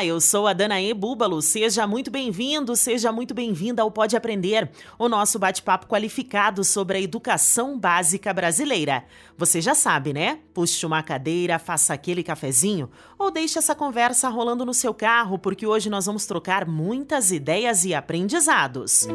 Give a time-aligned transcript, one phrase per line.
[0.00, 1.42] Olá, eu sou a Danae Búbalo.
[1.42, 7.00] Seja muito bem-vindo, seja muito bem-vinda ao Pode Aprender, o nosso bate-papo qualificado sobre a
[7.02, 9.04] educação básica brasileira.
[9.36, 10.40] Você já sabe, né?
[10.54, 15.66] Puxe uma cadeira, faça aquele cafezinho ou deixe essa conversa rolando no seu carro, porque
[15.66, 19.06] hoje nós vamos trocar muitas ideias e aprendizados.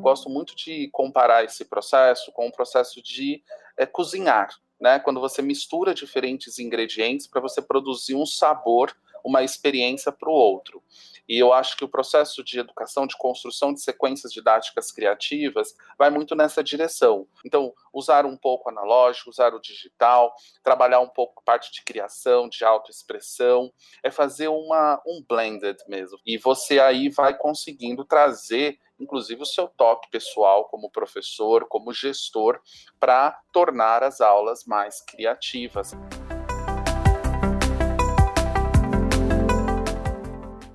[0.00, 3.42] Gosto muito de comparar esse processo com o processo de
[3.76, 4.48] é, cozinhar
[4.84, 4.98] né?
[4.98, 10.82] Quando você mistura diferentes ingredientes para você produzir um sabor, uma experiência para o outro.
[11.26, 16.10] E eu acho que o processo de educação, de construção de sequências didáticas criativas, vai
[16.10, 17.26] muito nessa direção.
[17.46, 22.62] Então, usar um pouco analógico, usar o digital, trabalhar um pouco parte de criação, de
[22.62, 26.18] autoexpressão, é fazer uma, um blended mesmo.
[26.26, 32.60] E você aí vai conseguindo trazer inclusive o seu toque pessoal como professor, como gestor,
[32.98, 35.92] para tornar as aulas mais criativas.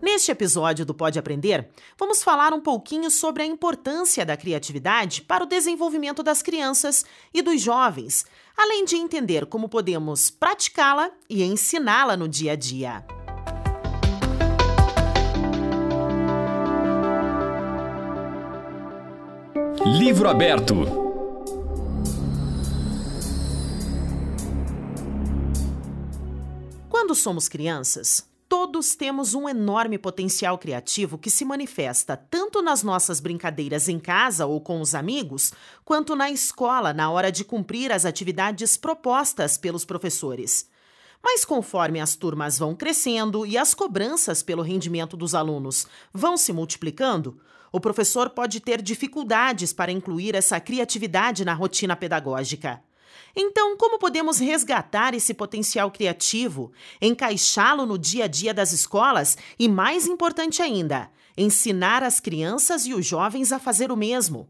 [0.02, 5.44] Neste episódio do Pode Aprender, vamos falar um pouquinho sobre a importância da criatividade para
[5.44, 8.26] o desenvolvimento das crianças e dos jovens,
[8.58, 13.06] além de entender como podemos praticá-la e ensiná-la no dia a dia.
[19.86, 20.76] Livro aberto.
[26.90, 33.22] Quando somos crianças, todos temos um enorme potencial criativo que se manifesta tanto nas nossas
[33.22, 35.54] brincadeiras em casa ou com os amigos,
[35.86, 40.70] quanto na escola na hora de cumprir as atividades propostas pelos professores.
[41.22, 46.54] Mas conforme as turmas vão crescendo e as cobranças pelo rendimento dos alunos vão se
[46.54, 47.40] multiplicando,
[47.72, 52.82] o professor pode ter dificuldades para incluir essa criatividade na rotina pedagógica.
[53.36, 56.72] Então, como podemos resgatar esse potencial criativo,
[57.02, 62.94] encaixá-lo no dia a dia das escolas e, mais importante ainda, ensinar as crianças e
[62.94, 64.50] os jovens a fazer o mesmo?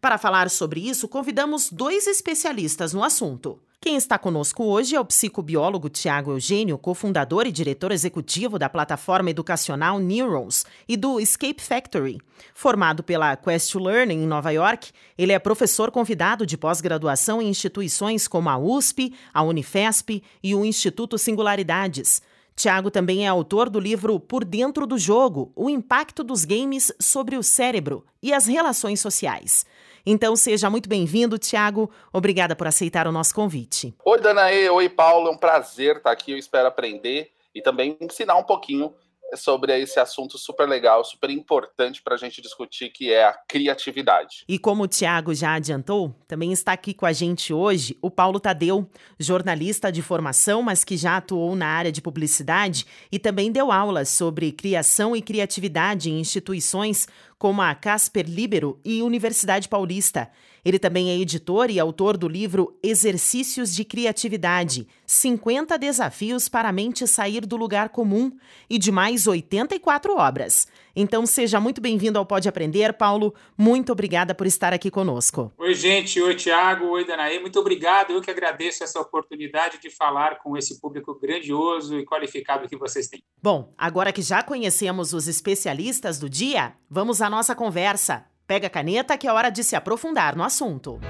[0.00, 3.60] Para falar sobre isso, convidamos dois especialistas no assunto.
[3.86, 9.30] Quem está conosco hoje é o psicobiólogo Tiago Eugênio, cofundador e diretor executivo da plataforma
[9.30, 12.18] educacional Neurons e do Escape Factory.
[12.52, 17.48] Formado pela Quest to Learning em Nova York, ele é professor convidado de pós-graduação em
[17.48, 22.20] instituições como a USP, a Unifesp e o Instituto Singularidades.
[22.56, 27.36] Tiago também é autor do livro Por Dentro do Jogo: O Impacto dos Games sobre
[27.36, 29.64] o Cérebro e as Relações Sociais.
[30.06, 31.90] Então seja muito bem-vindo, Tiago.
[32.12, 33.92] Obrigada por aceitar o nosso convite.
[34.04, 34.70] Oi, Danaê.
[34.70, 35.28] Oi, Paulo.
[35.28, 36.30] É um prazer estar aqui.
[36.30, 38.94] Eu espero aprender e também ensinar um pouquinho
[39.34, 44.44] sobre esse assunto super legal, super importante para a gente discutir, que é a criatividade.
[44.48, 48.38] E como o Tiago já adiantou, também está aqui com a gente hoje o Paulo
[48.38, 48.88] Tadeu,
[49.18, 54.08] jornalista de formação, mas que já atuou na área de publicidade e também deu aulas
[54.08, 60.30] sobre criação e criatividade em instituições como a Casper Libero e Universidade Paulista.
[60.66, 66.72] Ele também é editor e autor do livro Exercícios de Criatividade: 50 desafios para a
[66.72, 68.32] mente sair do lugar comum
[68.68, 70.66] e de mais 84 obras.
[70.96, 73.32] Então seja muito bem-vindo ao Pode Aprender, Paulo.
[73.56, 75.52] Muito obrigada por estar aqui conosco.
[75.56, 76.20] Oi, gente.
[76.20, 76.86] Oi, Tiago.
[76.86, 77.38] Oi, Danaí.
[77.38, 78.10] Muito obrigado.
[78.10, 83.06] Eu que agradeço essa oportunidade de falar com esse público grandioso e qualificado que vocês
[83.06, 83.22] têm.
[83.40, 88.26] Bom, agora que já conhecemos os especialistas do dia, vamos à nossa conversa.
[88.46, 91.00] Pega a caneta que é hora de se aprofundar no assunto.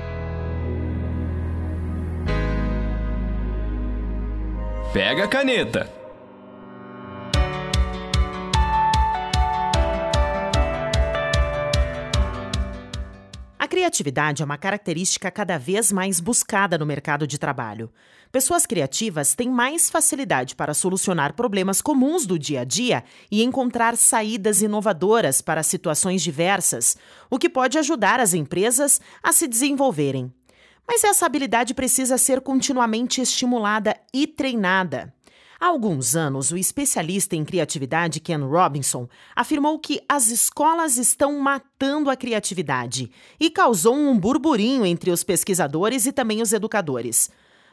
[4.94, 6.05] Pega a caneta.
[13.86, 17.88] Criatividade é uma característica cada vez mais buscada no mercado de trabalho.
[18.32, 23.96] Pessoas criativas têm mais facilidade para solucionar problemas comuns do dia a dia e encontrar
[23.96, 26.96] saídas inovadoras para situações diversas,
[27.30, 30.32] o que pode ajudar as empresas a se desenvolverem.
[30.86, 35.14] Mas essa habilidade precisa ser continuamente estimulada e treinada.
[35.58, 42.10] Há alguns anos, o especialista em criatividade Ken Robinson afirmou que as escolas estão matando
[42.10, 43.10] a criatividade
[43.40, 47.30] e causou um burburinho entre os pesquisadores e também os educadores.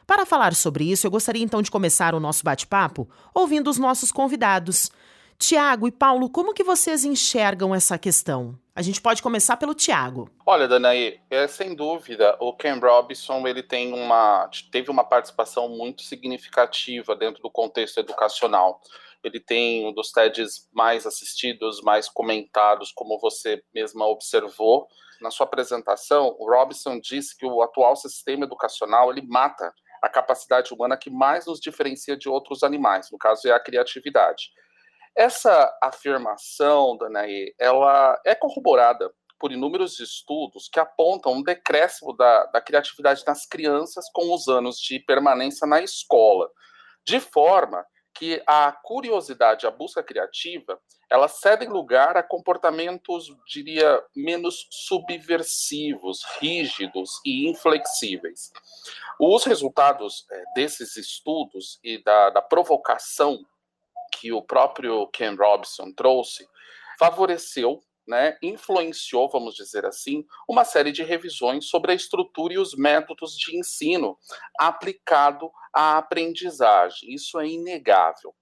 [0.08, 4.14] Para falar sobre isso, eu gostaria então de começar o nosso bate-papo ouvindo os nossos
[4.14, 4.90] convidados.
[5.38, 8.58] Tiago e Paulo, como que vocês enxergam essa questão?
[8.76, 10.30] A gente pode começar pelo Tiago.
[10.46, 16.02] Olha, Danaí, é, sem dúvida, o Ken Robinson ele tem uma, teve uma participação muito
[16.02, 18.82] significativa dentro do contexto educacional.
[19.24, 24.88] Ele tem um dos TEDs mais assistidos, mais comentados, como você mesma observou.
[25.22, 29.72] Na sua apresentação, o Robinson disse que o atual sistema educacional ele mata
[30.02, 34.50] a capacidade humana que mais nos diferencia de outros animais, no caso é a criatividade.
[35.16, 42.62] Essa afirmação, Danae, ela é corroborada por inúmeros estudos que apontam um decréscimo da, da
[42.62, 46.50] criatividade nas crianças com os anos de permanência na escola,
[47.06, 50.80] de forma que a curiosidade, a busca criativa,
[51.10, 58.52] ela cede lugar a comportamentos, diria, menos subversivos, rígidos e inflexíveis.
[59.20, 63.44] Os resultados é, desses estudos e da, da provocação
[64.20, 66.48] que o próprio Ken Robinson trouxe
[67.00, 72.76] favoreceu, né, influenciou, vamos dizer assim, uma série de revisões sobre a estrutura e os
[72.76, 74.18] métodos de ensino
[74.60, 77.14] aplicado à aprendizagem.
[77.14, 78.36] Isso é inegável.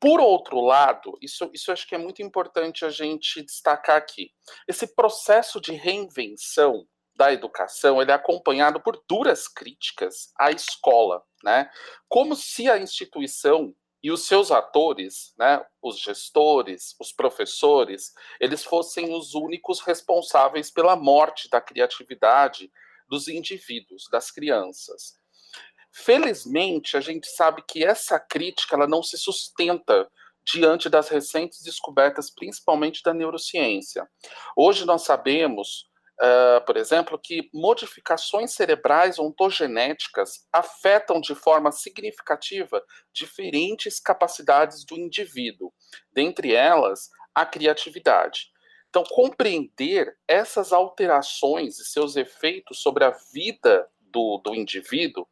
[0.00, 4.30] Por outro lado, isso, isso acho que é muito importante a gente destacar aqui.
[4.66, 11.70] Esse processo de reinvenção da educação ele é acompanhado por duras críticas à escola, né?
[12.08, 19.14] Como se a instituição e os seus atores, né, os gestores, os professores, eles fossem
[19.14, 22.70] os únicos responsáveis pela morte da criatividade
[23.08, 25.18] dos indivíduos, das crianças.
[25.90, 30.06] Felizmente, a gente sabe que essa crítica ela não se sustenta
[30.44, 34.06] diante das recentes descobertas, principalmente da neurociência.
[34.54, 35.88] Hoje nós sabemos
[36.20, 42.80] Uh, por exemplo, que modificações cerebrais ontogenéticas afetam de forma significativa
[43.12, 45.72] diferentes capacidades do indivíduo,
[46.12, 48.52] dentre elas a criatividade.
[48.88, 55.26] Então, compreender essas alterações e seus efeitos sobre a vida do, do indivíduo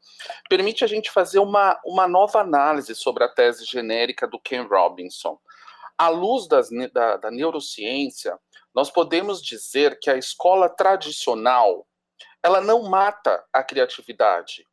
[0.51, 5.39] permite a gente fazer uma, uma nova análise sobre a tese genérica do Ken Robinson.
[5.97, 8.37] À luz das, da, da neurociência,
[8.75, 11.87] nós podemos dizer que a escola tradicional
[12.43, 14.67] ela não mata a criatividade.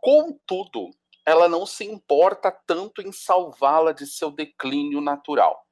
[0.00, 0.90] Contudo,
[1.24, 5.66] ela não se importa tanto em salvá-la de seu declínio natural.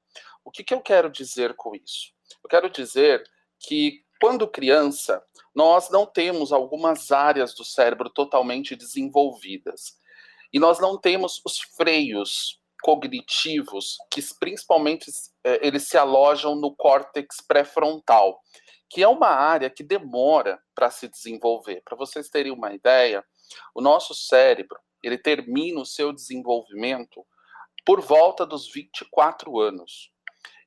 [0.45, 2.13] O que, que eu quero dizer com isso?
[2.43, 3.25] Eu quero dizer
[3.61, 9.97] que, quando criança, nós não temos algumas áreas do cérebro totalmente desenvolvidas.
[10.53, 15.11] E nós não temos os freios cognitivos que principalmente
[15.43, 18.39] é, eles se alojam no córtex pré-frontal,
[18.91, 21.81] que é uma área que demora para se desenvolver.
[21.83, 23.25] Para vocês terem uma ideia,
[23.75, 27.25] o nosso cérebro ele termina o seu desenvolvimento
[27.87, 30.13] por volta dos 24 anos.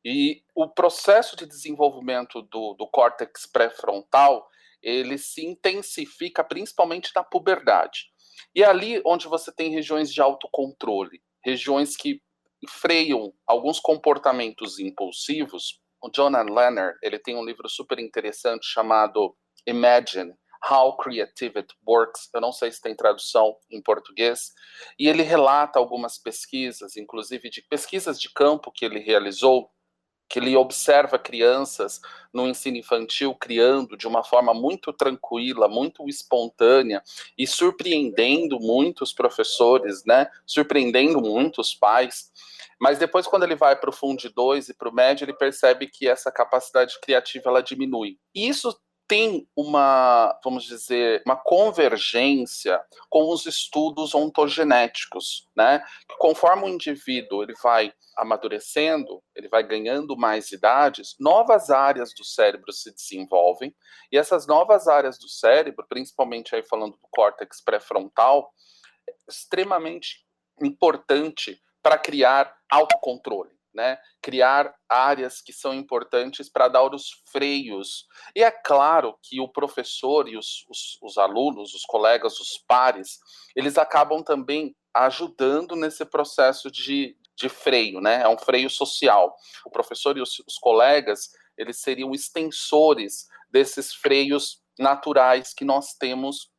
[0.04, 4.50] E o processo de desenvolvimento do, do córtex pré-frontal
[4.82, 8.10] ele se intensifica principalmente na puberdade.
[8.56, 12.22] E é ali onde você tem regiões de autocontrole regiões que
[12.70, 15.80] freiam alguns comportamentos impulsivos.
[16.02, 19.36] O Jonah Leonard, ele tem um livro super interessante chamado
[19.66, 20.34] Imagine
[20.70, 22.30] How Creativity Works.
[22.34, 24.52] Eu não sei se tem tradução em português.
[25.00, 29.70] E ele relata algumas pesquisas, inclusive de pesquisas de campo que ele realizou
[30.30, 32.02] que ele observa crianças
[32.34, 37.02] no ensino infantil criando de uma forma muito tranquila, muito espontânea
[37.38, 40.28] e surpreendendo muitos professores, né?
[40.46, 42.32] Surpreendendo muitos pais.
[42.80, 45.88] Mas depois, quando ele vai para o Fundo 2 e para o médio, ele percebe
[45.88, 48.20] que essa capacidade criativa ela diminui.
[48.36, 55.84] Isso tem uma, vamos dizer, uma convergência com os estudos ontogenéticos, né?
[56.20, 62.74] Conforme o indivíduo ele vai amadurecendo, ele vai ganhando mais idades, novas áreas do cérebro
[62.74, 63.74] se desenvolvem,
[64.12, 68.52] e essas novas áreas do cérebro, principalmente aí falando do córtex pré-frontal,
[69.08, 70.26] é extremamente
[70.62, 78.06] importante para criar autocontrole né, criar áreas que são importantes para dar os freios.
[78.36, 83.20] E é claro que o professor e os, os, os, alunos, os colegas, os pares,
[83.56, 88.22] eles acabam também ajudando nesse processo de, de freio, né?
[88.24, 89.36] É um freio social.
[89.66, 96.52] O professor e os, os colegas, eles seriam extensores desses freios naturais que nós temos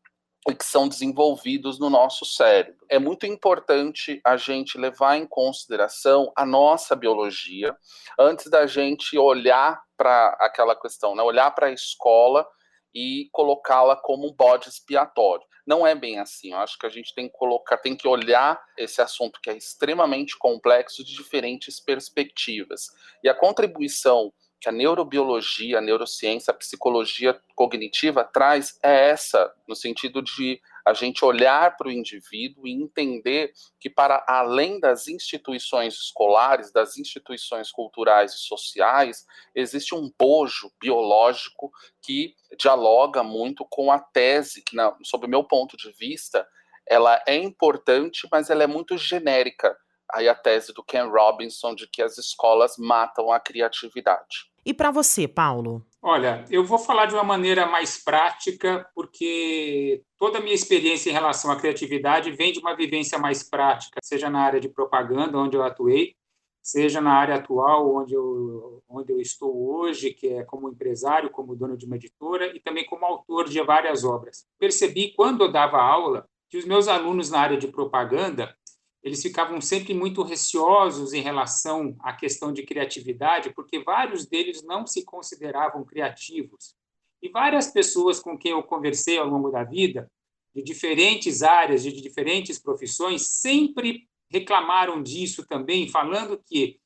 [0.46, 2.84] e que são desenvolvidos no nosso cérebro.
[2.88, 7.76] É muito importante a gente levar em consideração a nossa biologia
[8.18, 11.22] antes da gente olhar para aquela questão, né?
[11.22, 12.46] olhar para a escola
[12.94, 15.46] e colocá-la como um bode expiatório.
[15.66, 16.52] Não é bem assim.
[16.52, 19.56] Eu acho que a gente tem que colocar, tem que olhar esse assunto que é
[19.56, 22.86] extremamente complexo de diferentes perspectivas.
[23.22, 29.76] E a contribuição que a neurobiologia, a neurociência, a psicologia cognitiva traz é essa, no
[29.76, 35.94] sentido de a gente olhar para o indivíduo e entender que, para além das instituições
[35.94, 43.98] escolares, das instituições culturais e sociais, existe um bojo biológico que dialoga muito com a
[43.98, 44.74] tese, que,
[45.04, 46.48] sob o meu ponto de vista,
[46.86, 49.76] ela é importante, mas ela é muito genérica.
[50.12, 54.48] Aí a tese do Ken Robinson de que as escolas matam a criatividade.
[54.64, 55.82] E para você, Paulo?
[56.02, 61.12] Olha, eu vou falar de uma maneira mais prática, porque toda a minha experiência em
[61.12, 65.56] relação à criatividade vem de uma vivência mais prática, seja na área de propaganda, onde
[65.56, 66.14] eu atuei,
[66.62, 71.56] seja na área atual, onde eu, onde eu estou hoje, que é como empresário, como
[71.56, 74.46] dono de uma editora, e também como autor de várias obras.
[74.58, 78.54] Percebi, quando eu dava aula, que os meus alunos na área de propaganda
[79.02, 84.86] eles ficavam sempre muito receosos em relação à questão de criatividade, porque vários deles não
[84.86, 86.74] se consideravam criativos.
[87.22, 90.10] E várias pessoas com quem eu conversei ao longo da vida,
[90.54, 96.80] de diferentes áreas, de diferentes profissões, sempre reclamaram disso também, falando que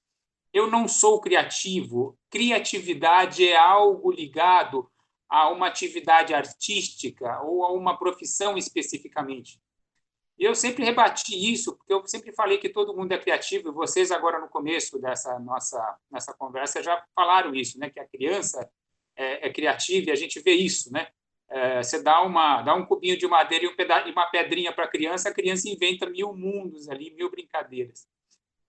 [0.52, 4.88] eu não sou criativo, criatividade é algo ligado
[5.28, 9.58] a uma atividade artística ou a uma profissão especificamente.
[10.42, 13.72] E eu sempre rebati isso, porque eu sempre falei que todo mundo é criativo, e
[13.72, 15.78] vocês agora no começo dessa nossa
[16.10, 18.68] nessa conversa já falaram isso, né, que a criança
[19.14, 21.06] é, é criativa e a gente vê isso, né?
[21.48, 24.72] É, você dá uma dá um cubinho de madeira e, um peda e uma pedrinha
[24.72, 28.08] para a criança, a criança inventa mil mundos ali, mil brincadeiras.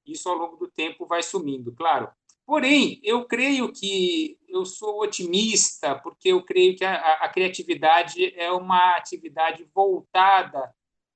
[0.06, 2.08] Isso ao longo do tempo vai sumindo, claro.
[2.46, 8.52] Porém, eu creio que eu sou otimista, porque eu creio que a, a criatividade é
[8.52, 10.72] uma atividade voltada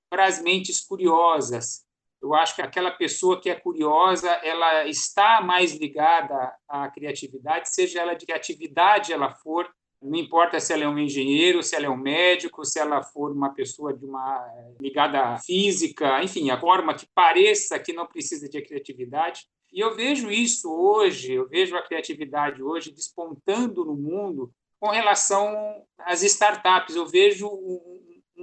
[0.09, 1.85] para as mentes curiosas.
[2.21, 8.01] Eu acho que aquela pessoa que é curiosa, ela está mais ligada à criatividade, seja
[8.01, 9.69] ela de que atividade ela for,
[10.01, 13.31] não importa se ela é um engenheiro, se ela é um médico, se ela for
[13.31, 14.45] uma pessoa de uma
[14.79, 19.47] ligada à física, enfim, a forma que pareça que não precisa de criatividade.
[19.71, 25.83] E eu vejo isso hoje, eu vejo a criatividade hoje despontando no mundo com relação
[25.99, 26.95] às startups.
[26.95, 27.96] Eu vejo um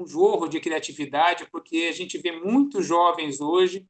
[0.07, 3.87] jorro de criatividade, porque a gente vê muitos jovens hoje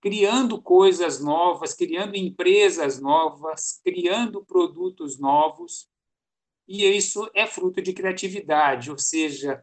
[0.00, 5.88] criando coisas novas, criando empresas novas, criando produtos novos,
[6.66, 9.62] e isso é fruto de criatividade, ou seja,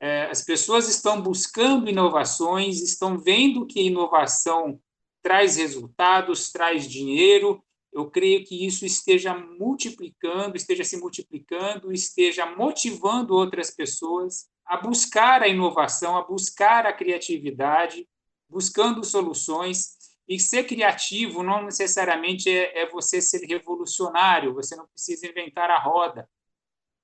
[0.00, 4.80] é, as pessoas estão buscando inovações, estão vendo que inovação
[5.22, 7.62] traz resultados, traz dinheiro.
[7.92, 15.42] Eu creio que isso esteja multiplicando, esteja se multiplicando, esteja motivando outras pessoas a buscar
[15.42, 18.06] a inovação, a buscar a criatividade,
[18.48, 19.96] buscando soluções.
[20.28, 25.78] E ser criativo não necessariamente é, é você ser revolucionário, você não precisa inventar a
[25.78, 26.28] roda.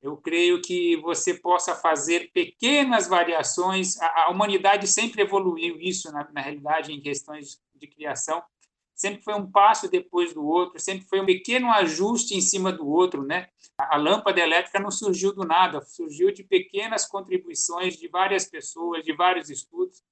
[0.02, 3.99] Eu creio que você possa fazer pequenas variações.
[3.99, 8.42] A, a humanidade sempre evoluiu isso, na, na realidade, em questões de criação
[8.95, 12.89] sempre foi um passo depois do outro, sempre foi um pequeno ajuste em cima do
[12.89, 13.49] outro, né?
[13.79, 19.13] A lâmpada elétrica não surgiu do nada, surgiu de pequenas contribuições de várias pessoas, de
[19.13, 20.03] vários estudos.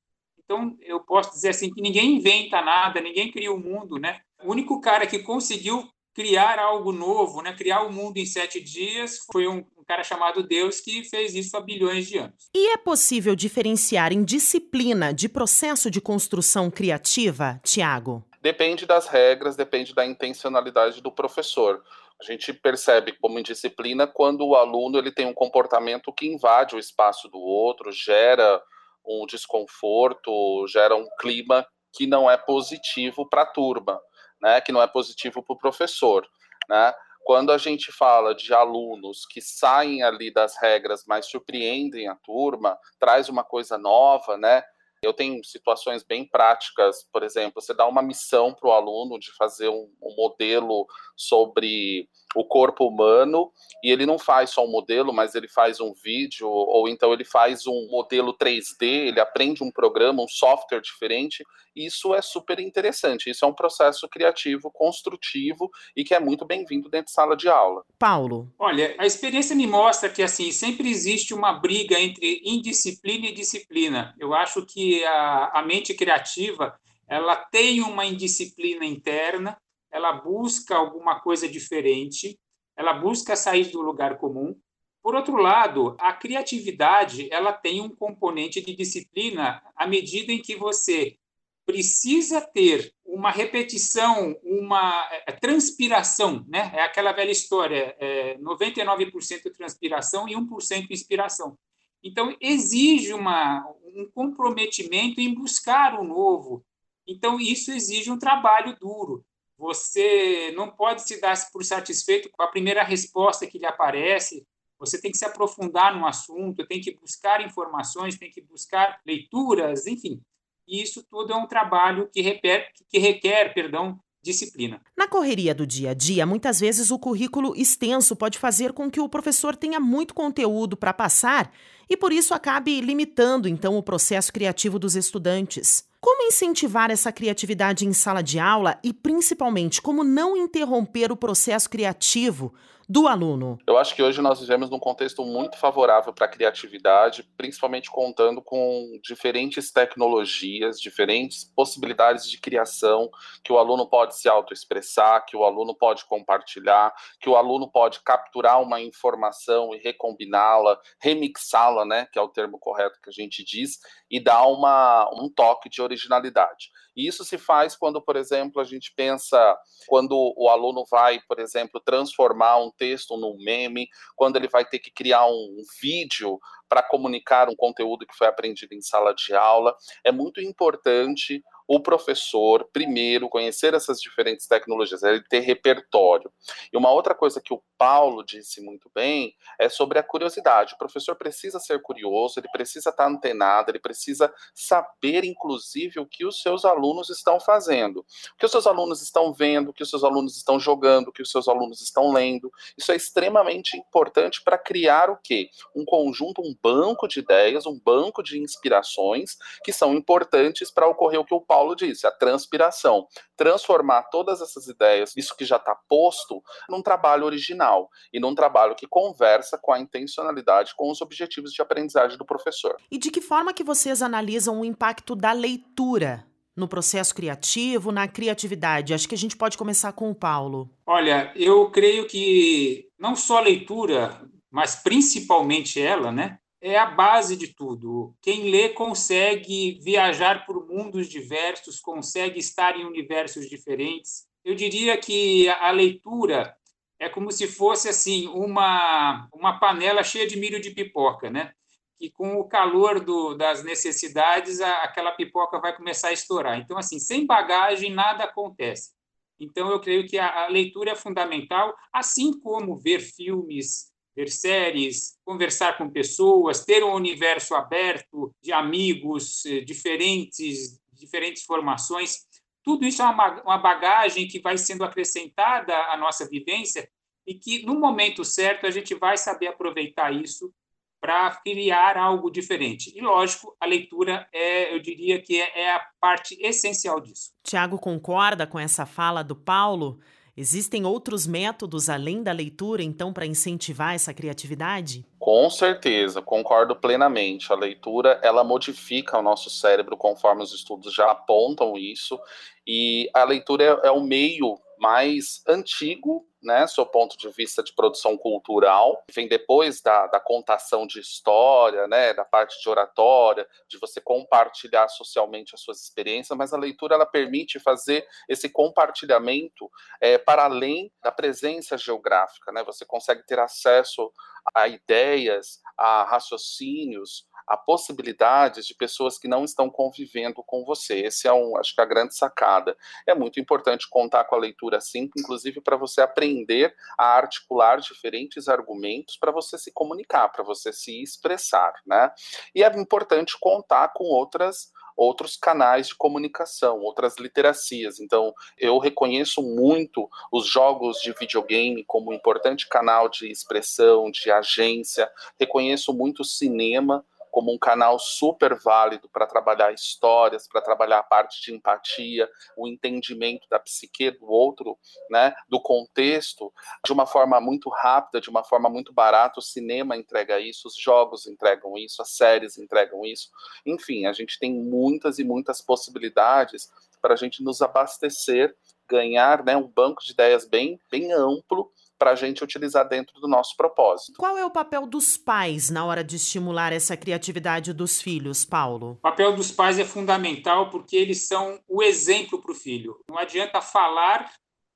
[0.45, 4.21] Então, eu posso dizer assim que ninguém inventa nada, ninguém cria o mundo, né?
[4.43, 7.55] O único cara que conseguiu criar algo novo, né?
[7.55, 11.61] Criar o mundo em sete dias foi um cara chamado Deus que fez isso há
[11.61, 12.49] bilhões de anos.
[12.55, 18.25] E é possível diferenciar em disciplina de processo de construção criativa, Tiago?
[18.42, 21.80] Depende das regras, depende da intencionalidade do professor.
[22.20, 26.78] A gente percebe como indisciplina quando o aluno ele tem um comportamento que invade o
[26.78, 28.61] espaço do outro, gera
[29.06, 34.00] um desconforto, gera um clima que não é positivo para a turma,
[34.40, 34.61] né?
[34.61, 36.26] que não é positivo para o professor.
[36.68, 36.92] Né?
[37.25, 42.76] Quando a gente fala de alunos que saem ali das regras, mas surpreendem a turma,
[42.99, 44.64] traz uma coisa nova, né?
[45.02, 49.35] Eu tenho situações bem práticas, por exemplo, você dá uma missão para o aluno de
[49.37, 53.51] fazer um, um, modelo sobre o corpo humano
[53.83, 57.25] e ele não faz só um modelo, mas ele faz um vídeo ou então ele
[57.25, 61.45] faz um modelo 3D, ele aprende um programa, um software diferente.
[61.75, 63.31] E isso é super interessante.
[63.31, 67.49] Isso é um processo criativo, construtivo e que é muito bem-vindo dentro de sala de
[67.49, 67.83] aula.
[67.99, 68.53] Paulo.
[68.59, 74.15] Olha, a experiência me mostra que assim sempre existe uma briga entre indisciplina e disciplina.
[74.19, 79.59] Eu acho que a, a mente criativa ela tem uma indisciplina interna,
[79.92, 82.38] ela busca alguma coisa diferente,
[82.76, 84.56] ela busca sair do lugar comum,
[85.02, 90.54] Por outro lado, a criatividade ela tem um componente de disciplina à medida em que
[90.54, 91.18] você
[91.66, 96.70] precisa ter uma repetição, uma é, transpiração, né?
[96.75, 101.58] É aquela velha história, é 99% transpiração e 1% inspiração.
[102.02, 106.64] Então, exige uma, um comprometimento em buscar o novo.
[107.06, 109.25] Então, isso exige um trabalho duro.
[109.62, 114.45] Você não pode se dar por satisfeito com a primeira resposta que lhe aparece.
[114.76, 119.87] Você tem que se aprofundar no assunto, tem que buscar informações, tem que buscar leituras,
[119.87, 120.21] enfim.
[120.66, 124.83] E isso tudo é um trabalho que, requer, que requer perdão, disciplina.
[124.97, 128.99] Na correria do dia a dia, muitas vezes o currículo extenso pode fazer com que
[128.99, 131.52] o professor tenha muito conteúdo para passar
[131.88, 135.87] e por isso acabe limitando então o processo criativo dos estudantes.
[136.04, 141.71] Como incentivar essa criatividade em sala de aula e, principalmente, como não interromper o processo
[141.71, 142.52] criativo
[142.92, 143.58] do aluno?
[143.66, 148.42] Eu acho que hoje nós vivemos num contexto muito favorável para a criatividade, principalmente contando
[148.42, 153.11] com diferentes tecnologias, diferentes possibilidades de criação
[153.42, 158.00] que o aluno pode se autoexpressar, que o aluno pode compartilhar, que o aluno pode
[158.00, 163.42] capturar uma informação e recombiná-la, remixá-la, né, que é o termo correto que a gente
[163.42, 163.78] diz,
[164.11, 166.70] e dar uma, um toque de originalidade.
[166.96, 169.56] E isso se faz quando, por exemplo, a gente pensa
[169.87, 174.78] quando o aluno vai, por exemplo, transformar um texto num meme, quando ele vai ter
[174.78, 179.76] que criar um vídeo para comunicar um conteúdo que foi aprendido em sala de aula.
[180.04, 186.31] É muito importante o professor, primeiro, conhecer essas diferentes tecnologias, ele ter repertório.
[186.73, 190.75] E uma outra coisa que o Paulo disse muito bem é sobre a curiosidade.
[190.75, 196.25] O professor precisa ser curioso, ele precisa estar antenado, ele precisa saber, inclusive, o que
[196.25, 199.90] os seus alunos estão fazendo, o que os seus alunos estão vendo, o que os
[199.90, 202.52] seus alunos estão jogando, o que os seus alunos estão lendo.
[202.76, 205.49] Isso é extremamente importante para criar o quê?
[205.75, 211.21] Um conjunto, um banco de ideias, um banco de inspirações que são importantes para ocorrer
[211.21, 213.06] o que o Paulo disse, a transpiração.
[213.37, 218.75] Transformar todas essas ideias, isso que já está posto, num trabalho original e num trabalho
[218.75, 222.75] que conversa com a intencionalidade, com os objetivos de aprendizagem do professor.
[222.90, 228.09] E de que forma que vocês analisam o impacto da leitura no processo criativo, na
[228.09, 228.94] criatividade?
[228.94, 230.70] Acho que a gente pode começar com o Paulo.
[230.87, 237.37] Olha, eu creio que não só a leitura, mas principalmente ela, né, é a base
[237.37, 238.14] de tudo.
[238.22, 244.29] Quem lê consegue viajar por mundos diversos, consegue estar em universos diferentes.
[244.44, 246.57] Eu diria que a leitura
[247.01, 251.53] é como se fosse assim uma uma panela cheia de milho de pipoca, né?
[251.98, 256.59] Que com o calor do, das necessidades a, aquela pipoca vai começar a estourar.
[256.61, 258.92] Então assim, sem bagagem nada acontece.
[259.40, 265.18] Então eu creio que a, a leitura é fundamental, assim como ver filmes, ver séries,
[265.25, 272.27] conversar com pessoas, ter um universo aberto de amigos eh, diferentes, diferentes formações.
[272.62, 276.88] Tudo isso é uma bagagem que vai sendo acrescentada à nossa vivência
[277.27, 280.53] e que, no momento certo, a gente vai saber aproveitar isso
[281.01, 282.96] para criar algo diferente.
[282.96, 287.33] E, lógico, a leitura é, eu diria que é, é a parte essencial disso.
[287.42, 289.98] Tiago concorda com essa fala do Paulo?
[290.35, 295.05] Existem outros métodos além da leitura, então, para incentivar essa criatividade?
[295.18, 297.53] Com certeza, concordo plenamente.
[297.53, 302.18] A leitura, ela modifica o nosso cérebro, conforme os estudos já apontam isso,
[302.66, 307.72] e a leitura é, é o meio mais antigo né, seu ponto de vista de
[307.72, 313.78] produção cultural, vem depois da, da contação de história, né, da parte de oratória, de
[313.78, 320.18] você compartilhar socialmente as suas experiências, mas a leitura ela permite fazer esse compartilhamento é,
[320.18, 324.12] para além da presença geográfica, né, você consegue ter acesso
[324.55, 331.01] a ideias, a raciocínios, a possibilidades de pessoas que não estão convivendo com você.
[331.01, 332.75] Esse é um, acho que a grande sacada.
[333.07, 338.49] É muito importante contar com a leitura assim, inclusive para você aprender a articular diferentes
[338.49, 342.11] argumentos para você se comunicar, para você se expressar, né?
[342.55, 347.99] E é importante contar com outras outros canais de comunicação, outras literacias.
[347.99, 354.31] Então, eu reconheço muito os jogos de videogame como um importante canal de expressão, de
[354.31, 355.11] agência.
[355.38, 361.03] Reconheço muito o cinema como um canal super válido para trabalhar histórias, para trabalhar a
[361.03, 366.53] parte de empatia, o entendimento da psique do outro, né, do contexto,
[366.85, 369.40] de uma forma muito rápida, de uma forma muito barata.
[369.40, 373.31] O cinema entrega isso, os jogos entregam isso, as séries entregam isso.
[373.64, 378.55] Enfim, a gente tem muitas e muitas possibilidades para a gente nos abastecer,
[378.87, 383.29] ganhar né, um banco de ideias bem, bem amplo para a gente utilizar dentro do
[383.29, 384.15] nosso propósito.
[384.19, 388.95] Qual é o papel dos pais na hora de estimular essa criatividade dos filhos, Paulo?
[388.95, 392.99] O papel dos pais é fundamental porque eles são o exemplo para o filho.
[393.09, 394.33] Não adianta falar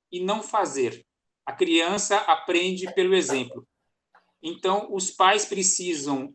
[0.09, 1.05] e não fazer.
[1.45, 3.67] A criança aprende pelo exemplo.
[4.41, 6.33] Então, os pais precisam,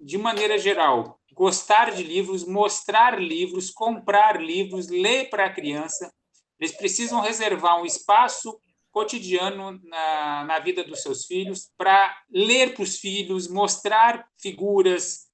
[0.00, 6.12] de maneira geral, gostar de livros, mostrar livros, comprar livros, ler para a criança.
[6.58, 8.58] Eles precisam reservar um espaço
[8.94, 15.26] cotidiano na, na vida dos seus filhos para ler para os filhos, mostrar figuras,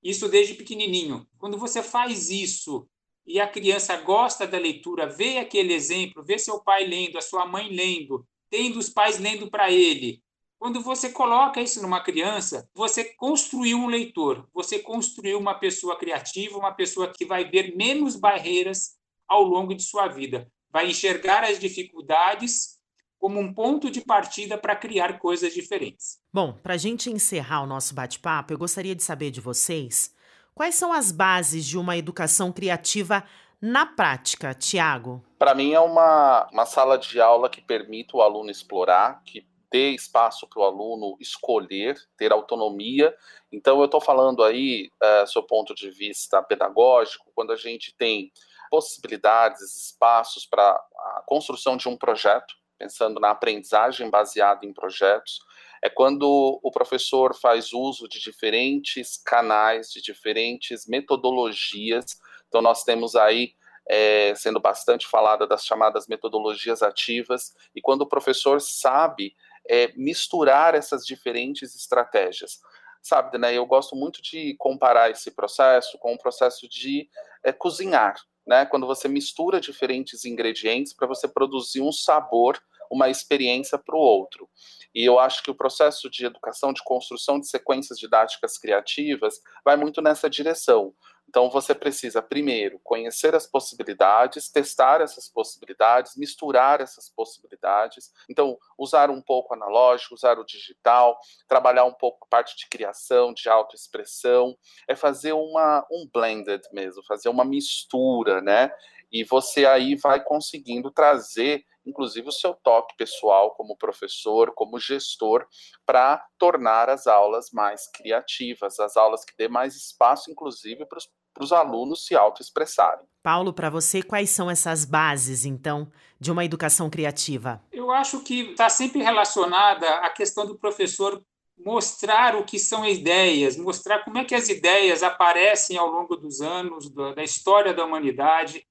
[0.00, 1.26] isso desde pequenininho.
[1.36, 2.88] Quando você faz isso
[3.26, 7.44] e a criança gosta da leitura, vê aquele exemplo, vê seu pai lendo, a sua
[7.44, 10.22] mãe lendo, tendo os pais lendo para ele,
[10.56, 16.56] quando você coloca isso numa criança, você construiu um leitor, você construiu uma pessoa criativa,
[16.56, 21.58] uma pessoa que vai ver menos barreiras ao longo de sua vida, vai enxergar as
[21.58, 22.77] dificuldades
[23.18, 26.18] como um ponto de partida para criar coisas diferentes.
[26.32, 30.14] Bom, para a gente encerrar o nosso bate-papo, eu gostaria de saber de vocês
[30.54, 33.24] quais são as bases de uma educação criativa
[33.60, 35.24] na prática, Tiago.
[35.38, 39.90] Para mim é uma, uma sala de aula que permite o aluno explorar, que dê
[39.90, 43.14] espaço para o aluno escolher, ter autonomia.
[43.52, 48.32] Então, eu estou falando aí, uh, seu ponto de vista pedagógico, quando a gente tem
[48.70, 55.40] possibilidades, espaços para a construção de um projeto, pensando na aprendizagem baseada em projetos,
[55.82, 62.18] é quando o professor faz uso de diferentes canais, de diferentes metodologias.
[62.48, 63.54] Então, nós temos aí
[63.88, 69.34] é, sendo bastante falada das chamadas metodologias ativas, e quando o professor sabe
[69.68, 72.60] é, misturar essas diferentes estratégias.
[73.00, 77.08] Sabe, né, eu gosto muito de comparar esse processo com o processo de
[77.44, 78.16] é, cozinhar,
[78.48, 82.58] né, quando você mistura diferentes ingredientes para você produzir um sabor,
[82.90, 84.48] uma experiência para o outro.
[84.94, 89.76] E eu acho que o processo de educação, de construção de sequências didáticas criativas, vai
[89.76, 90.94] muito nessa direção.
[91.28, 98.10] Então, você precisa, primeiro, conhecer as possibilidades, testar essas possibilidades, misturar essas possibilidades.
[98.28, 103.48] Então, usar um pouco analógico, usar o digital, trabalhar um pouco parte de criação, de
[103.48, 104.56] autoexpressão,
[104.88, 108.72] é fazer uma, um blended mesmo, fazer uma mistura, né?
[109.10, 115.46] E você aí vai conseguindo trazer inclusive o seu toque pessoal como professor, como gestor,
[115.86, 120.98] para tornar as aulas mais criativas, as aulas que dê mais espaço, inclusive, para
[121.40, 123.06] os alunos se autoexpressarem.
[123.22, 125.90] Paulo, para você, quais são essas bases, então,
[126.20, 127.62] de uma educação criativa?
[127.72, 131.22] Eu acho que está sempre relacionada à questão do professor
[131.64, 136.40] mostrar o que são ideias, mostrar como é que as ideias aparecem ao longo dos
[136.40, 138.64] anos, da história da humanidade,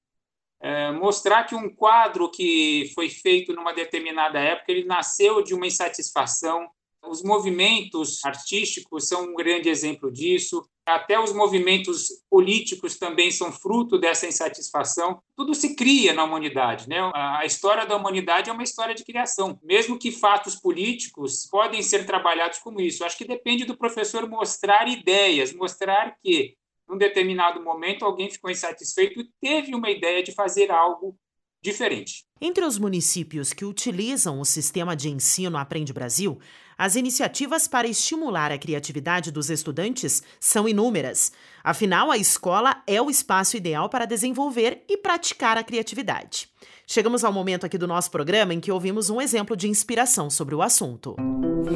[0.59, 5.67] é, mostrar que um quadro que foi feito numa determinada época ele nasceu de uma
[5.67, 6.67] insatisfação.
[7.05, 10.67] Os movimentos artísticos são um grande exemplo disso.
[10.85, 15.21] Até os movimentos políticos também são fruto dessa insatisfação.
[15.35, 16.97] Tudo se cria na humanidade, né?
[17.13, 22.05] A história da humanidade é uma história de criação, mesmo que fatos políticos podem ser
[22.05, 23.05] trabalhados como isso.
[23.05, 26.55] Acho que depende do professor mostrar ideias, mostrar que
[26.87, 31.17] num determinado momento, alguém ficou insatisfeito e teve uma ideia de fazer algo
[31.61, 32.23] diferente.
[32.39, 36.39] Entre os municípios que utilizam o sistema de ensino Aprende Brasil,
[36.77, 41.31] as iniciativas para estimular a criatividade dos estudantes são inúmeras.
[41.63, 46.47] Afinal, a escola é o espaço ideal para desenvolver e praticar a criatividade.
[46.85, 50.55] Chegamos ao momento aqui do nosso programa em que ouvimos um exemplo de inspiração sobre
[50.55, 51.15] o assunto.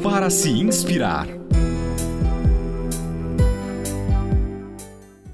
[0.02, 1.26] Para se inspirar.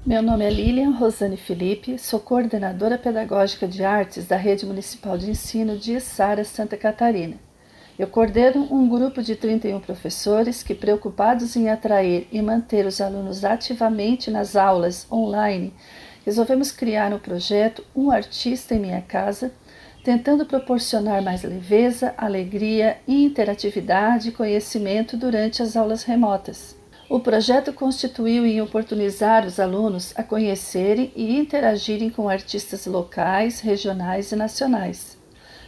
[0.09, 5.29] Meu nome é Lilian Rosane Felipe, sou coordenadora pedagógica de artes da Rede Municipal de
[5.29, 7.35] Ensino de Içara, Santa Catarina.
[7.97, 13.45] Eu coordeno um grupo de 31 professores que, preocupados em atrair e manter os alunos
[13.45, 15.75] ativamente nas aulas online,
[16.25, 19.51] resolvemos criar um projeto Um Artista em Minha Casa,
[20.03, 26.78] tentando proporcionar mais leveza, alegria, interatividade e conhecimento durante as aulas remotas.
[27.09, 34.31] O projeto constituiu em oportunizar os alunos a conhecerem e interagirem com artistas locais, regionais
[34.31, 35.17] e nacionais.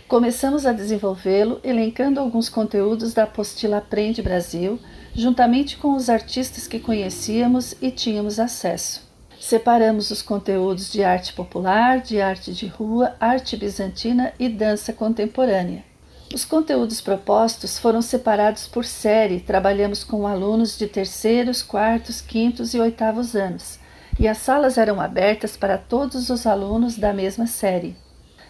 [0.08, 4.80] Começamos a desenvolvê-lo elencando alguns conteúdos da apostila Aprende Brasil,
[5.16, 9.10] juntamente com os artistas que conhecíamos e tínhamos acesso.
[9.40, 15.91] Separamos os conteúdos de arte popular, de arte de rua, arte bizantina e dança contemporânea.
[16.34, 22.80] Os conteúdos propostos foram separados por série, trabalhamos com alunos de terceiros, quartos, quintos e
[22.80, 23.78] oitavos anos,
[24.18, 27.98] e as salas eram abertas para todos os alunos da mesma série.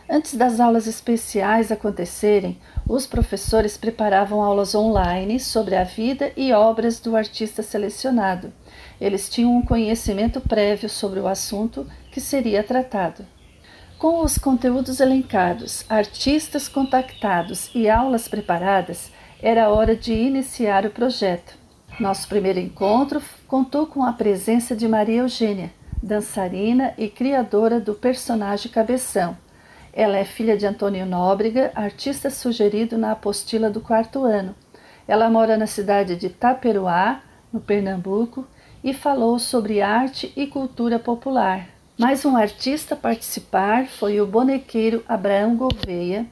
[0.07, 6.99] Antes das aulas especiais acontecerem, os professores preparavam aulas online sobre a vida e obras
[6.99, 8.53] do artista selecionado.
[8.99, 13.25] Eles tinham um conhecimento prévio sobre o assunto que seria tratado.
[14.01, 21.55] Com os conteúdos elencados, artistas contactados e aulas preparadas, era hora de iniciar o projeto.
[21.99, 28.71] Nosso primeiro encontro contou com a presença de Maria Eugênia, dançarina e criadora do personagem
[28.71, 29.37] Cabeção
[29.93, 34.55] ela é filha de Antônio Nóbrega, artista sugerido na apostila do quarto ano.
[35.07, 38.47] Ela mora na cidade de Taperuá, no Pernambuco,
[38.83, 41.67] e falou sobre arte e cultura popular.
[42.01, 46.25] Mais um artista a participar foi o bonequeiro Abraão Gouveia,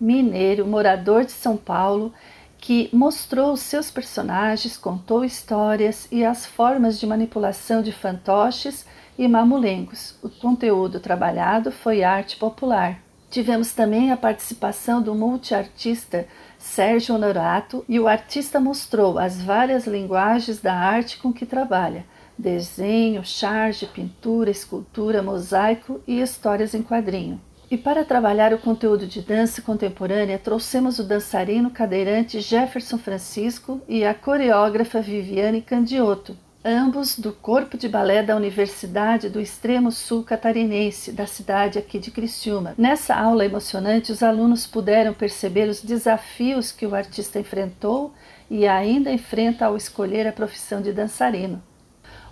[0.00, 2.14] mineiro, morador de São Paulo,
[2.58, 8.86] que mostrou os seus personagens, contou histórias e as formas de manipulação de fantoches
[9.18, 10.14] e mamulengos.
[10.22, 13.02] O conteúdo trabalhado foi arte popular.
[13.28, 20.60] Tivemos também a participação do multiartista Sérgio Honorato e o artista mostrou as várias linguagens
[20.60, 22.04] da arte com que trabalha:
[22.38, 27.40] desenho, charge, pintura, escultura, mosaico e histórias em quadrinho.
[27.68, 34.04] E para trabalhar o conteúdo de dança contemporânea, trouxemos o dançarino cadeirante Jefferson Francisco e
[34.04, 41.10] a coreógrafa Viviane Candioto, ambos do Corpo de Balé da Universidade do Extremo Sul Catarinense,
[41.10, 42.74] da cidade aqui de Criciúma.
[42.78, 48.14] Nessa aula emocionante, os alunos puderam perceber os desafios que o artista enfrentou
[48.48, 51.60] e ainda enfrenta ao escolher a profissão de dançarino.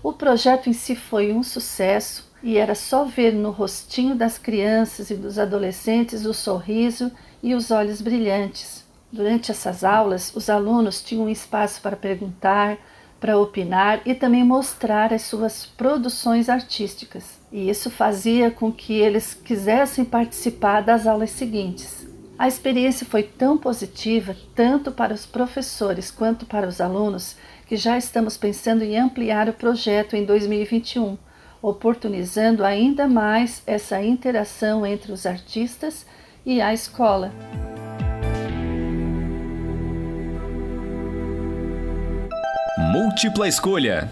[0.04, 5.08] O projeto em si foi um sucesso e era só ver no rostinho das crianças
[5.08, 7.10] e dos adolescentes o sorriso
[7.42, 8.84] e os olhos brilhantes.
[9.10, 12.76] Durante essas aulas, os alunos tinham espaço para perguntar,
[13.18, 17.40] para opinar e também mostrar as suas produções artísticas.
[17.50, 22.03] E isso fazia com que eles quisessem participar das aulas seguintes.
[22.36, 27.96] A experiência foi tão positiva, tanto para os professores quanto para os alunos, que já
[27.96, 31.16] estamos pensando em ampliar o projeto em 2021,
[31.62, 36.04] oportunizando ainda mais essa interação entre os artistas
[36.44, 37.32] e a escola.
[42.92, 44.10] Múltipla escolha.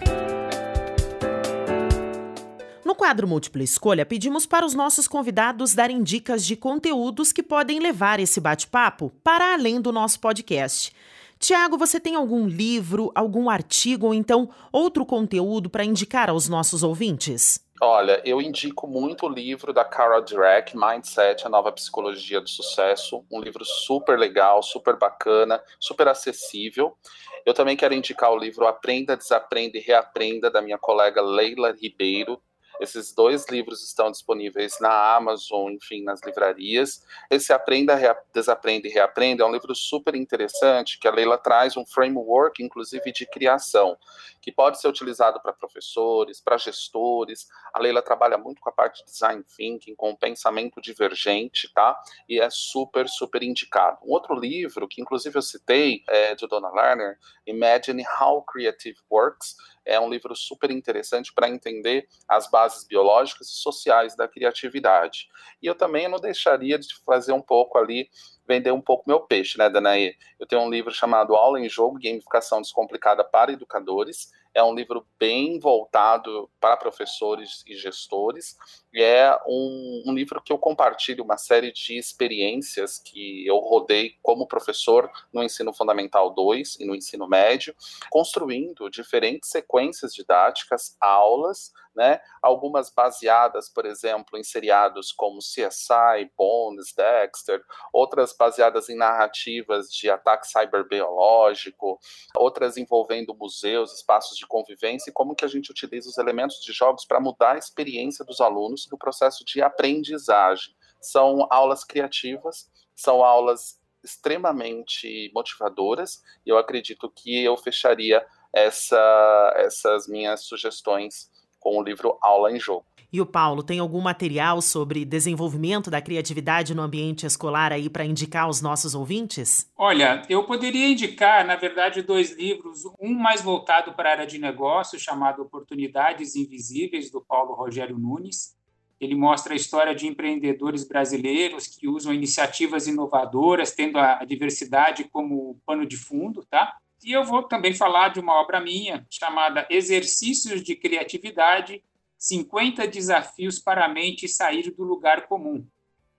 [3.12, 8.18] Quadro Múltipla Escolha, pedimos para os nossos convidados darem dicas de conteúdos que podem levar
[8.18, 10.90] esse bate-papo para além do nosso podcast.
[11.38, 16.82] Tiago, você tem algum livro, algum artigo ou então outro conteúdo para indicar aos nossos
[16.82, 17.62] ouvintes?
[17.82, 23.26] Olha, eu indico muito o livro da Carol Dweck, Mindset, a nova psicologia do sucesso.
[23.30, 26.96] Um livro super legal, super bacana, super acessível.
[27.44, 32.40] Eu também quero indicar o livro Aprenda, Desaprenda e Reaprenda, da minha colega Leila Ribeiro.
[32.80, 37.04] Esses dois livros estão disponíveis na Amazon, enfim, nas livrarias.
[37.30, 37.94] Esse Aprenda,
[38.32, 43.12] Desaprenda e Reaprenda é um livro super interessante, que a Leila traz um framework, inclusive,
[43.12, 43.96] de criação,
[44.40, 47.46] que pode ser utilizado para professores, para gestores.
[47.72, 51.98] A Leila trabalha muito com a parte de design thinking, com o pensamento divergente, tá?
[52.28, 53.98] E é super, super indicado.
[54.02, 59.56] Um outro livro, que inclusive eu citei, é de Donna Lerner, Imagine How Creative Works,
[59.84, 65.28] é um livro super interessante para entender as bases biológicas e sociais da criatividade.
[65.60, 68.08] E eu também não deixaria de fazer um pouco ali,
[68.46, 70.14] vender um pouco meu peixe, né, Danaí?
[70.38, 75.06] Eu tenho um livro chamado Aula em Jogo, Gamificação Descomplicada para Educadores, é um livro
[75.18, 78.56] bem voltado para professores e gestores.
[78.92, 84.16] E é um, um, livro que eu compartilho uma série de experiências que eu rodei
[84.22, 87.74] como professor no ensino fundamental 2 e no ensino médio,
[88.10, 92.20] construindo diferentes sequências didáticas, aulas, né?
[92.42, 100.10] Algumas baseadas, por exemplo, em seriados como CSI, Bones, Dexter, outras baseadas em narrativas de
[100.10, 101.98] ataque cyberbiológico,
[102.36, 106.72] outras envolvendo museus, espaços de convivência e como que a gente utiliza os elementos de
[106.72, 110.74] jogos para mudar a experiência dos alunos no processo de aprendizagem.
[111.00, 120.06] São aulas criativas, são aulas extremamente motivadoras e eu acredito que eu fecharia essa, essas
[120.06, 121.30] minhas sugestões
[121.62, 122.84] com o livro Aula em Jogo.
[123.12, 128.06] E o Paulo, tem algum material sobre desenvolvimento da criatividade no ambiente escolar aí para
[128.06, 129.70] indicar aos nossos ouvintes?
[129.76, 132.84] Olha, eu poderia indicar, na verdade, dois livros.
[132.98, 138.56] Um mais voltado para a área de negócio, chamado Oportunidades Invisíveis, do Paulo Rogério Nunes.
[138.98, 145.60] Ele mostra a história de empreendedores brasileiros que usam iniciativas inovadoras, tendo a diversidade como
[145.66, 146.78] pano de fundo, tá?
[147.04, 151.82] E eu vou também falar de uma obra minha chamada Exercícios de Criatividade
[152.16, 155.66] 50 Desafios para a Mente Sair do Lugar Comum.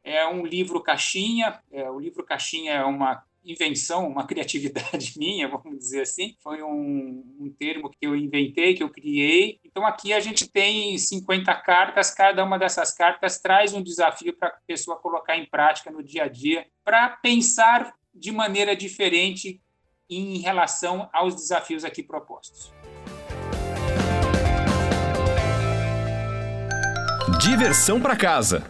[0.04, 1.62] é um livro caixinha.
[1.72, 6.36] É, o livro caixinha é uma invenção, uma criatividade minha, vamos dizer assim.
[6.44, 9.62] Foi um, um, termo que eu inventei, que eu criei.
[9.64, 14.50] Então, aqui a gente tem 50 cartas, cada uma dessas cartas traz um desafio para
[14.50, 19.62] a pessoa colocar em prática no dia a dia, para pensar de maneira diferente
[20.10, 22.74] em relação aos desafios aqui propostos.
[27.40, 28.64] Diversão para casa.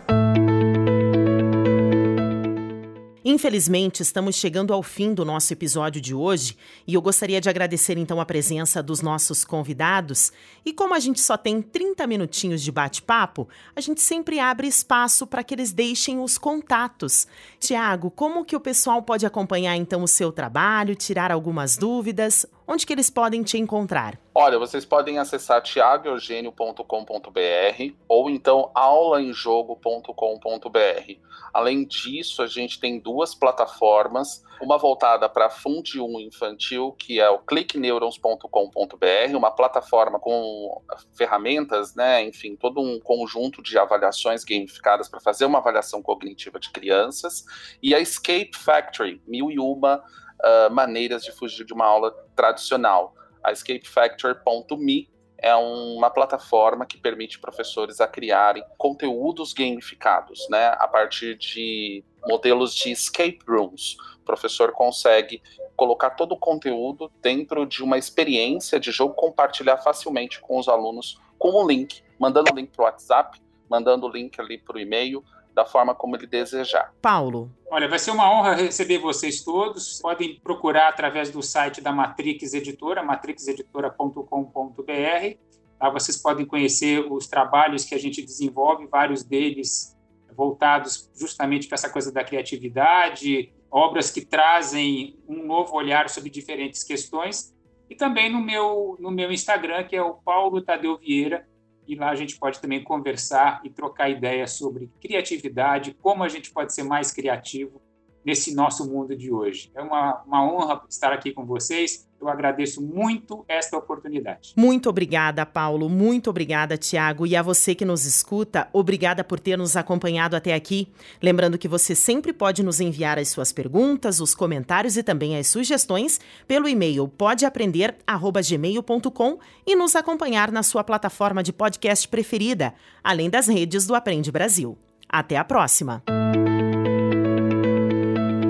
[3.26, 7.98] Infelizmente, estamos chegando ao fim do nosso episódio de hoje e eu gostaria de agradecer
[7.98, 10.34] então a presença dos nossos convidados.
[10.66, 15.26] E como a gente só tem 30 minutinhos de bate-papo, a gente sempre abre espaço
[15.26, 17.26] para que eles deixem os contatos.
[17.62, 22.46] Tiago, como que o pessoal pode acompanhar então o seu trabalho, tirar algumas dúvidas?
[22.66, 24.18] Onde que eles podem te encontrar?
[24.34, 31.14] Olha, vocês podem acessar tiagoeugênio.com.br ou então aulaemjogo.com.br.
[31.54, 37.30] Além disso, a gente tem duas plataformas, uma voltada para Fundi 1 infantil, que é
[37.30, 40.82] o clickneurons.com.br, uma plataforma com
[41.16, 46.72] ferramentas, né, enfim, todo um conjunto de avaliações gamificadas para fazer uma avaliação cognitiva de
[46.72, 47.44] crianças,
[47.82, 50.02] e a Escape Factory, mil e uma
[50.44, 57.38] uh, maneiras de fugir de uma aula tradicional a escapefactor.me é uma plataforma que permite
[57.38, 63.98] professores a criarem conteúdos gamificados, né, a partir de modelos de escape rooms.
[64.22, 65.44] O professor consegue
[65.76, 71.20] colocar todo o conteúdo dentro de uma experiência de jogo, compartilhar facilmente com os alunos
[71.38, 74.80] com um link, mandando o link para o WhatsApp, mandando o link ali para o
[74.80, 75.22] e-mail,
[75.54, 76.94] da forma como ele desejar.
[77.02, 77.52] Paulo.
[77.70, 80.00] Olha, vai ser uma honra receber vocês todos.
[80.02, 85.38] Podem procurar através do site da Matrix Editora, matrixeditora.com.br.
[85.82, 89.94] Lá vocês podem conhecer os trabalhos que a gente desenvolve, vários deles
[90.36, 96.84] voltados justamente para essa coisa da criatividade, obras que trazem um novo olhar sobre diferentes
[96.84, 97.54] questões.
[97.90, 101.48] E também no meu, no meu Instagram, que é o Paulo Tadeu Vieira,
[101.88, 106.52] e lá a gente pode também conversar e trocar ideias sobre criatividade, como a gente
[106.52, 107.82] pode ser mais criativo
[108.26, 109.72] nesse nosso mundo de hoje.
[109.76, 112.10] É uma, uma honra estar aqui com vocês.
[112.24, 114.54] Eu agradeço muito esta oportunidade.
[114.56, 115.90] Muito obrigada, Paulo.
[115.90, 117.28] Muito obrigada, Tiago.
[117.28, 120.88] E a você que nos escuta, obrigada por ter nos acompanhado até aqui.
[121.22, 125.48] Lembrando que você sempre pode nos enviar as suas perguntas, os comentários e também as
[125.48, 133.48] sugestões pelo e-mail podeaprender@gmail.com e nos acompanhar na sua plataforma de podcast preferida, além das
[133.48, 134.78] redes do Aprende Brasil.
[135.10, 136.02] Até a próxima.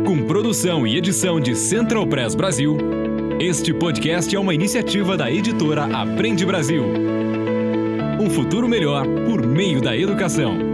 [0.06, 2.78] Com produção e edição de Central Press Brasil,
[3.40, 6.84] este podcast é uma iniciativa da editora Aprende Brasil.
[8.20, 10.73] Um futuro melhor por meio da educação.